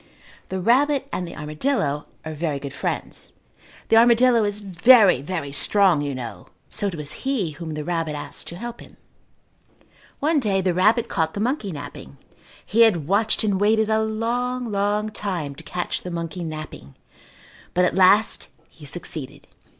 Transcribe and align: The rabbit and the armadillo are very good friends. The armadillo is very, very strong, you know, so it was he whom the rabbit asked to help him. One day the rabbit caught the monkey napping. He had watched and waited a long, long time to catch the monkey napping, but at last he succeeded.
The 0.49 0.59
rabbit 0.59 1.07
and 1.13 1.27
the 1.27 1.35
armadillo 1.35 2.07
are 2.25 2.33
very 2.33 2.57
good 2.57 2.73
friends. 2.73 3.33
The 3.89 3.97
armadillo 3.97 4.43
is 4.43 4.59
very, 4.59 5.21
very 5.21 5.51
strong, 5.51 6.01
you 6.01 6.15
know, 6.15 6.47
so 6.71 6.87
it 6.87 6.95
was 6.95 7.21
he 7.23 7.51
whom 7.51 7.75
the 7.75 7.83
rabbit 7.83 8.15
asked 8.15 8.47
to 8.47 8.55
help 8.55 8.79
him. 8.81 8.97
One 10.19 10.39
day 10.39 10.59
the 10.59 10.73
rabbit 10.73 11.07
caught 11.07 11.35
the 11.35 11.39
monkey 11.39 11.71
napping. 11.71 12.17
He 12.65 12.81
had 12.81 13.07
watched 13.07 13.43
and 13.43 13.61
waited 13.61 13.89
a 13.89 14.01
long, 14.01 14.71
long 14.71 15.09
time 15.09 15.53
to 15.53 15.63
catch 15.63 16.01
the 16.01 16.09
monkey 16.09 16.43
napping, 16.43 16.95
but 17.75 17.85
at 17.85 17.93
last 17.93 18.47
he 18.71 18.87
succeeded. 18.87 19.45